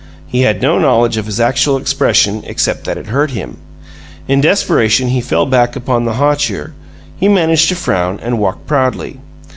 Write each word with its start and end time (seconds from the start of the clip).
He 0.25 0.41
had 0.41 0.63
no 0.63 0.79
knowledge 0.79 1.17
of 1.17 1.27
his 1.27 1.39
actual 1.39 1.77
expression 1.77 2.41
except 2.47 2.85
that 2.85 2.97
it 2.97 3.05
hurt 3.05 3.29
him. 3.29 3.57
In 4.27 4.41
desperation 4.41 5.09
he 5.09 5.21
fell 5.21 5.45
back 5.45 5.75
upon 5.75 6.07
hauteur; 6.07 6.73
he 7.17 7.27
managed 7.27 7.69
to 7.69 7.75
frown, 7.75 8.19
and 8.19 8.39
walked 8.39 8.65
proudly. 8.65 9.19